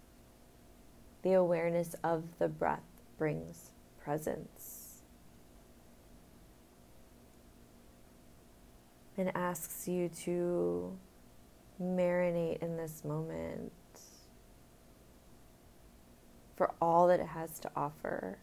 The 1.21 1.33
awareness 1.33 1.95
of 2.03 2.23
the 2.39 2.47
breath 2.47 3.03
brings 3.15 3.69
presence. 4.03 5.03
And 9.15 9.31
asks 9.35 9.88
you 9.88 10.09
to 10.23 10.97
marinate 11.79 12.63
in 12.63 12.75
this 12.75 13.03
moment 13.05 13.71
for 16.61 16.75
all 16.79 17.07
that 17.07 17.19
it 17.19 17.25
has 17.25 17.57
to 17.57 17.71
offer. 17.75 18.37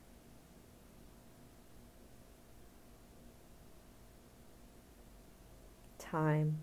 Time. 6.00 6.58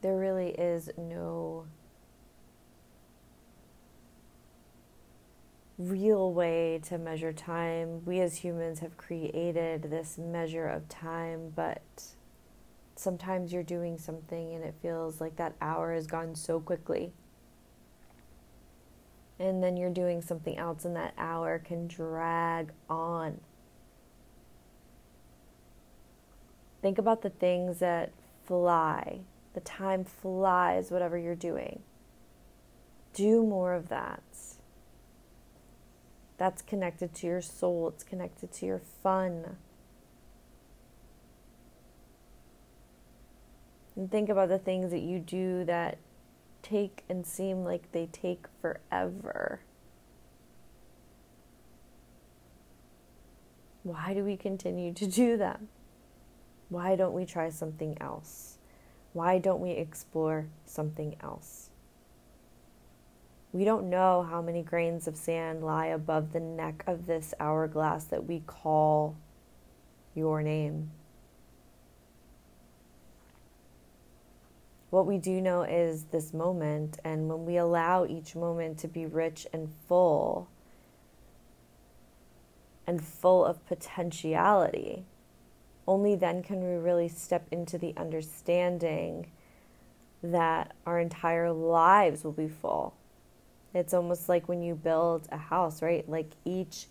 There 0.00 0.16
really 0.16 0.50
is 0.50 0.90
no 0.96 1.66
real 5.76 6.32
way 6.32 6.78
to 6.84 6.98
measure 6.98 7.32
time. 7.32 8.04
We 8.04 8.20
as 8.20 8.36
humans 8.36 8.78
have 8.78 8.96
created 8.96 9.90
this 9.90 10.18
measure 10.18 10.68
of 10.68 10.88
time, 10.88 11.52
but 11.56 11.82
sometimes 13.02 13.52
you're 13.52 13.62
doing 13.62 13.98
something 13.98 14.54
and 14.54 14.64
it 14.64 14.74
feels 14.80 15.20
like 15.20 15.36
that 15.36 15.54
hour 15.60 15.92
has 15.92 16.06
gone 16.06 16.34
so 16.34 16.60
quickly. 16.60 17.12
And 19.38 19.62
then 19.62 19.76
you're 19.76 19.90
doing 19.90 20.22
something 20.22 20.56
else, 20.56 20.84
and 20.84 20.94
that 20.94 21.14
hour 21.18 21.58
can 21.58 21.88
drag 21.88 22.70
on. 22.88 23.40
Think 26.80 26.98
about 26.98 27.22
the 27.22 27.30
things 27.30 27.80
that 27.80 28.12
fly. 28.44 29.20
The 29.54 29.60
time 29.60 30.04
flies, 30.04 30.90
whatever 30.90 31.18
you're 31.18 31.34
doing. 31.34 31.82
Do 33.14 33.44
more 33.44 33.74
of 33.74 33.88
that. 33.88 34.22
That's 36.38 36.62
connected 36.62 37.14
to 37.14 37.26
your 37.26 37.42
soul, 37.42 37.88
it's 37.88 38.04
connected 38.04 38.52
to 38.52 38.66
your 38.66 38.80
fun. 39.02 39.56
And 43.96 44.10
think 44.10 44.28
about 44.28 44.48
the 44.48 44.58
things 44.58 44.90
that 44.90 45.02
you 45.02 45.18
do 45.18 45.64
that 45.64 45.98
take 46.62 47.04
and 47.08 47.26
seem 47.26 47.64
like 47.64 47.92
they 47.92 48.06
take 48.06 48.46
forever. 48.60 49.60
Why 53.82 54.14
do 54.14 54.24
we 54.24 54.36
continue 54.36 54.92
to 54.94 55.06
do 55.06 55.36
them? 55.36 55.68
Why 56.68 56.96
don't 56.96 57.12
we 57.12 57.26
try 57.26 57.50
something 57.50 57.98
else? 58.00 58.58
Why 59.12 59.38
don't 59.38 59.60
we 59.60 59.72
explore 59.72 60.46
something 60.64 61.16
else? 61.20 61.70
We 63.52 63.66
don't 63.66 63.90
know 63.90 64.22
how 64.22 64.40
many 64.40 64.62
grains 64.62 65.06
of 65.06 65.16
sand 65.16 65.62
lie 65.62 65.86
above 65.86 66.32
the 66.32 66.40
neck 66.40 66.84
of 66.86 67.06
this 67.06 67.34
hourglass 67.38 68.04
that 68.04 68.24
we 68.26 68.40
call 68.46 69.16
your 70.14 70.42
name. 70.42 70.90
What 74.92 75.06
we 75.06 75.16
do 75.16 75.40
know 75.40 75.62
is 75.62 76.04
this 76.04 76.34
moment, 76.34 76.98
and 77.02 77.26
when 77.26 77.46
we 77.46 77.56
allow 77.56 78.04
each 78.04 78.36
moment 78.36 78.76
to 78.80 78.88
be 78.88 79.06
rich 79.06 79.46
and 79.50 79.72
full 79.88 80.50
and 82.86 83.02
full 83.02 83.42
of 83.42 83.66
potentiality, 83.66 85.06
only 85.88 86.14
then 86.14 86.42
can 86.42 86.60
we 86.60 86.76
really 86.76 87.08
step 87.08 87.46
into 87.50 87.78
the 87.78 87.94
understanding 87.96 89.30
that 90.22 90.74
our 90.84 91.00
entire 91.00 91.50
lives 91.50 92.22
will 92.22 92.32
be 92.32 92.48
full. 92.48 92.92
It's 93.72 93.94
almost 93.94 94.28
like 94.28 94.46
when 94.46 94.62
you 94.62 94.74
build 94.74 95.26
a 95.32 95.38
house, 95.38 95.80
right? 95.80 96.06
Like 96.06 96.32
each, 96.44 96.84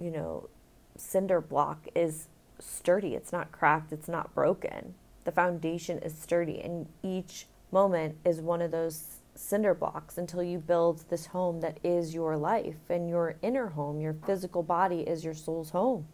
you 0.00 0.10
know, 0.10 0.48
cinder 0.96 1.40
block 1.40 1.86
is 1.94 2.26
sturdy, 2.58 3.14
it's 3.14 3.30
not 3.30 3.52
cracked, 3.52 3.92
it's 3.92 4.08
not 4.08 4.34
broken 4.34 4.96
the 5.28 5.32
foundation 5.32 5.98
is 5.98 6.16
sturdy 6.16 6.58
and 6.58 6.88
each 7.02 7.46
moment 7.70 8.16
is 8.24 8.40
one 8.40 8.62
of 8.62 8.70
those 8.70 9.20
cinder 9.34 9.74
blocks 9.74 10.16
until 10.16 10.42
you 10.42 10.58
build 10.58 11.04
this 11.10 11.26
home 11.26 11.60
that 11.60 11.78
is 11.84 12.14
your 12.14 12.34
life 12.34 12.88
and 12.88 13.10
your 13.10 13.36
inner 13.42 13.66
home. 13.66 14.00
Your 14.00 14.14
physical 14.14 14.62
body 14.62 15.00
is 15.00 15.26
your 15.26 15.34
soul's 15.34 15.68
home. 15.68 16.06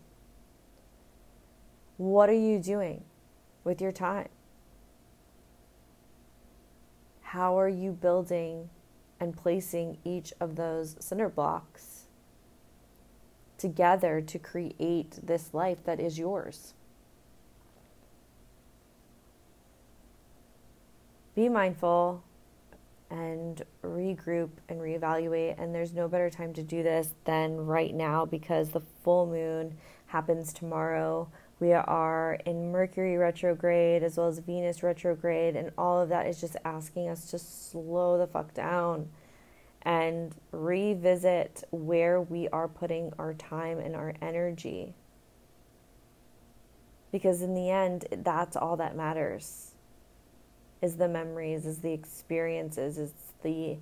What 1.96 2.28
are 2.28 2.32
you 2.32 2.58
doing 2.58 3.04
with 3.62 3.80
your 3.80 3.92
time? 3.92 4.30
How 7.22 7.56
are 7.56 7.68
you 7.68 7.92
building 7.92 8.68
and 9.20 9.36
placing 9.36 9.98
each 10.02 10.32
of 10.40 10.56
those 10.56 10.96
cinder 10.98 11.28
blocks 11.28 12.06
together 13.58 14.20
to 14.22 14.40
create 14.40 15.20
this 15.22 15.54
life 15.54 15.84
that 15.84 16.00
is 16.00 16.18
yours 16.18 16.74
be 21.34 21.48
mindful 21.48 22.22
and 23.10 23.62
regroup 23.82 24.50
and 24.68 24.80
reevaluate. 24.80 25.60
And 25.60 25.74
there's 25.74 25.92
no 25.92 26.08
better 26.08 26.30
time 26.30 26.52
to 26.54 26.62
do 26.62 26.82
this 26.82 27.14
than 27.24 27.66
right 27.66 27.94
now 27.94 28.24
because 28.24 28.70
the 28.70 28.80
full 28.80 29.26
moon 29.26 29.76
happens 30.06 30.52
tomorrow. 30.52 31.28
We 31.60 31.72
are 31.72 32.38
in 32.44 32.72
Mercury 32.72 33.16
retrograde 33.16 34.02
as 34.02 34.16
well 34.16 34.28
as 34.28 34.38
Venus 34.38 34.82
retrograde, 34.82 35.54
and 35.56 35.70
all 35.78 36.00
of 36.00 36.08
that 36.08 36.26
is 36.26 36.40
just 36.40 36.56
asking 36.64 37.08
us 37.08 37.30
to 37.30 37.38
slow 37.38 38.18
the 38.18 38.26
fuck 38.26 38.52
down 38.52 39.08
and 39.82 40.34
revisit 40.50 41.62
where 41.70 42.20
we 42.20 42.48
are 42.48 42.68
putting 42.68 43.12
our 43.18 43.34
time 43.34 43.78
and 43.78 43.94
our 43.94 44.14
energy. 44.20 44.94
Because 47.12 47.42
in 47.42 47.54
the 47.54 47.70
end, 47.70 48.06
that's 48.10 48.56
all 48.56 48.76
that 48.78 48.96
matters 48.96 49.73
is 50.84 50.96
the 50.96 51.08
memories, 51.08 51.64
is 51.64 51.78
the 51.78 51.92
experiences, 51.92 52.98
is 52.98 53.12
the 53.42 53.78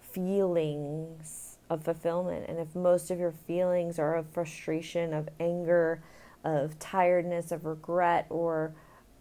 feelings 0.00 1.58
of 1.68 1.84
fulfillment. 1.84 2.46
And 2.48 2.58
if 2.58 2.74
most 2.74 3.10
of 3.10 3.18
your 3.18 3.32
feelings 3.46 3.98
are 3.98 4.16
of 4.16 4.26
frustration, 4.30 5.12
of 5.12 5.28
anger, 5.38 6.02
of 6.42 6.78
tiredness, 6.78 7.52
of 7.52 7.66
regret, 7.66 8.26
or 8.30 8.74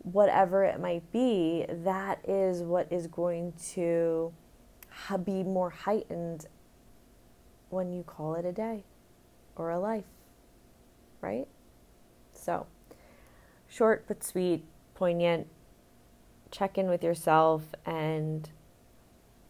whatever 0.03 0.63
it 0.63 0.79
might 0.79 1.12
be, 1.12 1.65
that 1.69 2.19
is 2.27 2.62
what 2.62 2.88
is 2.91 3.08
going 3.08 3.53
to 3.73 4.31
be 5.25 5.43
more 5.43 5.71
heightened 5.71 6.45
when 7.69 7.91
you 7.91 8.03
call 8.03 8.36
it 8.36 8.45
a 8.45 8.53
day 8.53 8.86
or 9.58 9.71
a 9.71 9.79
life, 9.79 10.05
right? 11.19 11.47
So, 12.31 12.67
short 13.67 14.05
but 14.08 14.23
sweet, 14.23 14.63
poignant, 14.93 15.47
check 16.51 16.77
in 16.77 16.88
with 16.88 17.03
yourself 17.03 17.63
and 17.86 18.49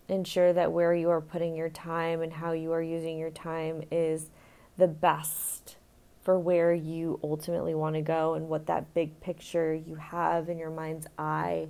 ensure 0.08 0.54
that 0.54 0.72
where 0.72 0.94
you 0.94 1.10
are 1.10 1.22
putting 1.22 1.56
your 1.56 1.70
time 1.70 2.22
and 2.22 2.34
how 2.34 2.52
you 2.52 2.72
are 2.72 2.82
using 2.82 3.18
your 3.18 3.32
time 3.32 3.84
is 3.92 4.30
the 4.78 4.88
best 4.88 5.78
for 6.22 6.40
where 6.40 6.74
you 6.74 7.20
ultimately 7.24 7.76
want 7.76 7.96
to 7.96 8.02
go 8.02 8.34
and 8.34 8.48
what 8.48 8.66
that 8.66 8.94
big 8.94 9.20
picture 9.22 9.74
you 9.74 9.96
have 9.96 10.50
in 10.50 10.58
your 10.58 10.72
mind's 10.72 11.08
eye 11.18 11.68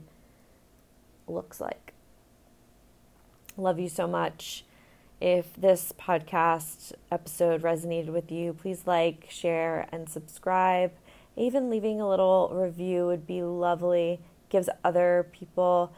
looks 1.27 1.59
like. 1.59 1.93
Love 3.57 3.79
you 3.79 3.89
so 3.89 4.07
much. 4.07 4.65
If 5.21 5.53
this 5.55 5.93
podcast 5.97 6.93
episode 7.11 7.61
resonated 7.61 8.09
with 8.09 8.31
you, 8.31 8.53
please 8.53 8.85
like, 8.85 9.27
share, 9.29 9.87
and 9.91 10.09
subscribe. 10.09 10.91
Even 11.37 11.69
leaving 11.69 11.99
a 11.99 12.07
little 12.07 12.49
review 12.53 13.05
would 13.07 13.25
be 13.25 13.41
lovely 13.41 14.21
gives 14.55 14.69
other 14.85 15.27
people 15.33 15.91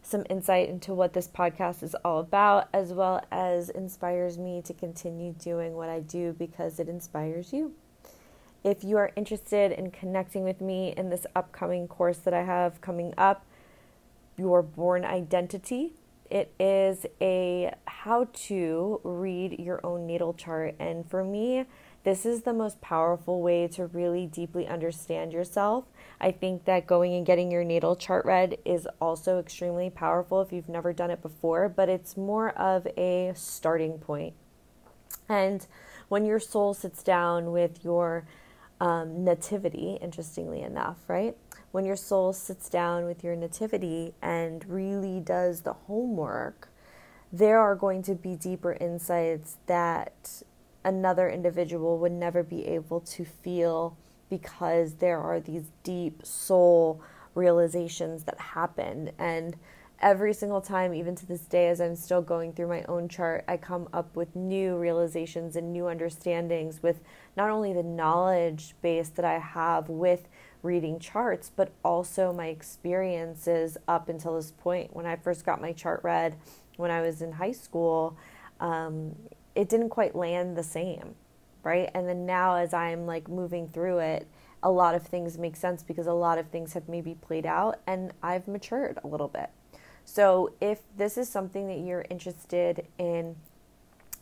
some 0.00 0.24
insight 0.30 0.68
into 0.68 0.94
what 0.94 1.14
this 1.14 1.26
podcast 1.26 1.82
is 1.82 1.96
all 2.04 2.20
about, 2.20 2.68
as 2.72 2.92
well 2.92 3.20
as 3.32 3.70
inspires 3.70 4.38
me 4.38 4.62
to 4.62 4.72
continue 4.72 5.32
doing 5.32 5.74
what 5.74 5.88
I 5.88 5.98
do 5.98 6.32
because 6.38 6.78
it 6.78 6.88
inspires 6.88 7.52
you. 7.52 7.72
If 8.62 8.84
you 8.84 8.98
are 8.98 9.10
interested 9.16 9.72
in 9.72 9.90
connecting 9.90 10.44
with 10.44 10.60
me 10.60 10.94
in 10.96 11.10
this 11.10 11.26
upcoming 11.34 11.88
course 11.88 12.18
that 12.18 12.32
I 12.32 12.44
have 12.44 12.80
coming 12.80 13.14
up, 13.18 13.44
Your 14.36 14.62
Born 14.62 15.04
Identity, 15.04 15.94
it 16.30 16.54
is 16.60 17.06
a 17.20 17.74
how 17.86 18.28
to 18.46 19.00
read 19.02 19.58
your 19.58 19.84
own 19.84 20.06
natal 20.06 20.34
chart. 20.34 20.76
And 20.78 21.04
for 21.10 21.24
me, 21.24 21.64
this 22.04 22.26
is 22.26 22.42
the 22.42 22.52
most 22.52 22.80
powerful 22.82 23.40
way 23.40 23.66
to 23.68 23.86
really 23.86 24.26
deeply 24.26 24.66
understand 24.68 25.32
yourself. 25.32 25.84
I 26.20 26.32
think 26.32 26.66
that 26.66 26.86
going 26.86 27.14
and 27.14 27.24
getting 27.24 27.50
your 27.50 27.64
natal 27.64 27.96
chart 27.96 28.26
read 28.26 28.58
is 28.64 28.86
also 29.00 29.38
extremely 29.38 29.88
powerful 29.88 30.42
if 30.42 30.52
you've 30.52 30.68
never 30.68 30.92
done 30.92 31.10
it 31.10 31.22
before, 31.22 31.68
but 31.68 31.88
it's 31.88 32.16
more 32.16 32.50
of 32.50 32.86
a 32.98 33.32
starting 33.34 33.98
point. 33.98 34.34
And 35.30 35.66
when 36.08 36.26
your 36.26 36.38
soul 36.38 36.74
sits 36.74 37.02
down 37.02 37.52
with 37.52 37.82
your 37.82 38.26
um, 38.80 39.24
nativity, 39.24 39.98
interestingly 40.02 40.60
enough, 40.60 40.98
right? 41.08 41.36
When 41.72 41.86
your 41.86 41.96
soul 41.96 42.34
sits 42.34 42.68
down 42.68 43.06
with 43.06 43.24
your 43.24 43.34
nativity 43.34 44.12
and 44.20 44.64
really 44.68 45.20
does 45.20 45.62
the 45.62 45.72
homework, 45.72 46.68
there 47.32 47.58
are 47.58 47.74
going 47.74 48.02
to 48.02 48.14
be 48.14 48.36
deeper 48.36 48.74
insights 48.74 49.56
that 49.66 50.42
another 50.84 51.28
individual 51.28 51.98
would 51.98 52.12
never 52.12 52.42
be 52.42 52.66
able 52.66 53.00
to 53.00 53.24
feel 53.24 53.96
because 54.28 54.94
there 54.94 55.20
are 55.20 55.40
these 55.40 55.70
deep 55.82 56.24
soul 56.24 57.00
realizations 57.34 58.24
that 58.24 58.38
happen. 58.38 59.10
And 59.18 59.56
every 60.00 60.34
single 60.34 60.60
time 60.60 60.92
even 60.92 61.14
to 61.14 61.26
this 61.26 61.42
day 61.42 61.68
as 61.68 61.80
I'm 61.80 61.96
still 61.96 62.20
going 62.20 62.52
through 62.52 62.68
my 62.68 62.82
own 62.88 63.08
chart 63.08 63.44
I 63.46 63.56
come 63.56 63.88
up 63.92 64.16
with 64.16 64.34
new 64.34 64.76
realizations 64.76 65.56
and 65.56 65.72
new 65.72 65.86
understandings 65.86 66.82
with 66.82 67.00
not 67.36 67.48
only 67.48 67.72
the 67.72 67.82
knowledge 67.82 68.74
base 68.82 69.08
that 69.10 69.24
I 69.24 69.38
have 69.38 69.88
with 69.88 70.28
reading 70.62 70.98
charts 70.98 71.50
but 71.54 71.72
also 71.84 72.32
my 72.32 72.48
experiences 72.48 73.78
up 73.86 74.08
until 74.08 74.34
this 74.34 74.50
point. 74.50 74.94
When 74.94 75.06
I 75.06 75.16
first 75.16 75.46
got 75.46 75.60
my 75.60 75.72
chart 75.72 76.00
read 76.02 76.36
when 76.76 76.90
I 76.90 77.00
was 77.00 77.22
in 77.22 77.32
high 77.32 77.52
school 77.52 78.16
um, 78.60 79.14
it 79.54 79.68
didn't 79.68 79.90
quite 79.90 80.14
land 80.14 80.56
the 80.56 80.62
same, 80.62 81.14
right? 81.62 81.90
And 81.94 82.08
then 82.08 82.26
now, 82.26 82.56
as 82.56 82.74
I'm 82.74 83.06
like 83.06 83.28
moving 83.28 83.68
through 83.68 83.98
it, 83.98 84.26
a 84.62 84.70
lot 84.70 84.94
of 84.94 85.06
things 85.06 85.36
make 85.38 85.56
sense 85.56 85.82
because 85.82 86.06
a 86.06 86.12
lot 86.12 86.38
of 86.38 86.48
things 86.48 86.72
have 86.72 86.88
maybe 86.88 87.14
played 87.14 87.46
out 87.46 87.80
and 87.86 88.12
I've 88.22 88.48
matured 88.48 88.98
a 89.04 89.06
little 89.06 89.28
bit. 89.28 89.50
So, 90.04 90.52
if 90.60 90.80
this 90.96 91.16
is 91.16 91.28
something 91.28 91.66
that 91.68 91.78
you're 91.78 92.04
interested 92.10 92.86
in 92.98 93.36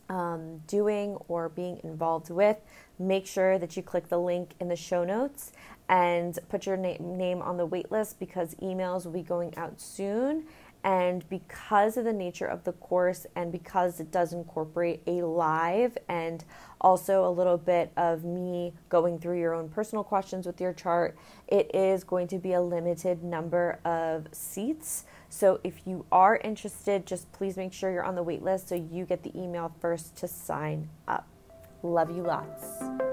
um, 0.09 0.59
doing 0.67 1.17
or 1.29 1.49
being 1.49 1.81
involved 1.83 2.31
with, 2.31 2.59
make 2.99 3.27
sure 3.27 3.59
that 3.59 3.77
you 3.77 3.83
click 3.83 4.09
the 4.09 4.19
link 4.19 4.51
in 4.61 4.69
the 4.69 4.77
show 4.77 5.05
notes 5.05 5.53
and 5.89 6.39
put 6.49 6.67
your 6.67 6.77
na- 6.77 6.97
name 7.01 7.43
on 7.43 7.57
the 7.57 7.67
wait 7.67 7.91
list 7.91 8.19
because 8.21 8.55
emails 8.57 9.05
will 9.05 9.13
be 9.13 9.23
going 9.23 9.57
out 9.57 9.81
soon 9.81 10.45
And 10.85 11.29
because 11.29 11.97
of 11.97 12.05
the 12.05 12.13
nature 12.13 12.47
of 12.47 12.65
the 12.65 12.73
course, 12.73 13.27
and 13.37 13.53
because 13.53 14.01
it 14.01 14.11
does 14.11 14.33
incorporate 14.33 15.03
a 15.07 15.23
live 15.23 15.97
and 16.09 16.45
also 16.81 17.25
a 17.25 17.31
little 17.31 17.57
bit 17.57 17.93
of 17.97 18.25
me 18.25 18.75
going 18.89 19.19
through 19.19 19.39
your 19.39 19.55
own 19.55 19.69
personal 19.69 20.03
questions 20.03 20.45
with 20.45 20.61
your 20.61 20.73
chart, 20.73 21.17
it 21.47 21.73
is 21.75 22.03
going 22.03 22.27
to 22.29 22.39
be 22.39 22.53
a 22.53 22.61
limited 22.61 23.23
number 23.23 23.79
of 23.85 24.27
seats. 24.33 25.05
So 25.29 25.61
if 25.63 25.87
you 25.87 26.05
are 26.11 26.37
interested, 26.43 27.07
just 27.07 27.31
please 27.33 27.57
make 27.57 27.73
sure 27.73 27.93
you're 27.93 28.05
on 28.05 28.17
the 28.17 28.23
wait 28.23 28.43
list 28.43 28.69
so 28.69 28.75
you 28.75 29.05
get 29.05 29.23
the 29.23 29.39
email 29.39 29.73
first 29.81 30.17
to 30.17 30.29
sign 30.29 30.89
up. 31.07 31.29
Love 31.83 32.11
you 32.11 32.23
lots. 32.23 33.12